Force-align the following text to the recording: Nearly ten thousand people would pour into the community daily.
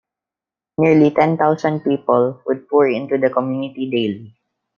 Nearly 0.79 1.11
ten 1.11 1.37
thousand 1.37 1.81
people 1.81 2.41
would 2.47 2.67
pour 2.67 2.89
into 2.89 3.19
the 3.19 3.29
community 3.29 3.87
daily. 3.87 4.35